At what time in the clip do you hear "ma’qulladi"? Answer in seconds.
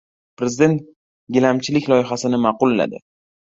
2.51-3.07